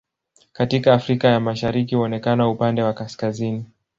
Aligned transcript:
Katika 0.53 0.93
Afrika 0.93 1.27
ya 1.27 1.39
Mashariki 1.39 1.95
huonekana 1.95 2.49
upande 2.49 2.83
wa 2.83 2.93
kaskazini. 2.93 3.65